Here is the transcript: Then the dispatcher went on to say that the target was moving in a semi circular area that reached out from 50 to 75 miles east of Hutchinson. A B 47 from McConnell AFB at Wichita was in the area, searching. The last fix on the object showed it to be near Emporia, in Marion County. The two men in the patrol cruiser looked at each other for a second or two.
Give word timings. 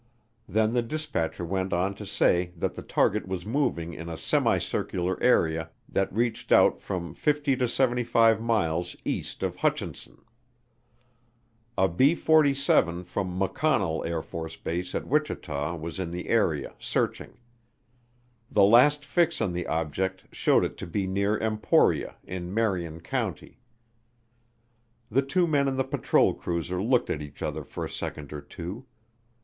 Then 0.49 0.73
the 0.73 0.81
dispatcher 0.81 1.45
went 1.45 1.71
on 1.73 1.93
to 1.93 2.07
say 2.07 2.53
that 2.57 2.73
the 2.73 2.81
target 2.81 3.27
was 3.27 3.45
moving 3.45 3.93
in 3.93 4.09
a 4.09 4.17
semi 4.17 4.57
circular 4.57 5.21
area 5.21 5.69
that 5.87 6.11
reached 6.11 6.51
out 6.51 6.79
from 6.81 7.13
50 7.13 7.55
to 7.57 7.69
75 7.69 8.41
miles 8.41 8.95
east 9.05 9.43
of 9.43 9.57
Hutchinson. 9.57 10.25
A 11.77 11.87
B 11.87 12.15
47 12.15 13.03
from 13.03 13.39
McConnell 13.39 14.03
AFB 14.03 14.95
at 14.95 15.05
Wichita 15.05 15.75
was 15.75 15.99
in 15.99 16.09
the 16.09 16.29
area, 16.29 16.73
searching. 16.79 17.37
The 18.49 18.63
last 18.63 19.05
fix 19.05 19.39
on 19.39 19.53
the 19.53 19.67
object 19.67 20.23
showed 20.33 20.65
it 20.65 20.77
to 20.77 20.87
be 20.87 21.05
near 21.05 21.37
Emporia, 21.37 22.15
in 22.23 22.51
Marion 22.51 23.01
County. 23.01 23.59
The 25.11 25.21
two 25.21 25.45
men 25.45 25.67
in 25.67 25.77
the 25.77 25.83
patrol 25.83 26.33
cruiser 26.33 26.81
looked 26.81 27.11
at 27.11 27.21
each 27.21 27.43
other 27.43 27.63
for 27.63 27.85
a 27.85 27.87
second 27.87 28.33
or 28.33 28.41
two. 28.41 28.87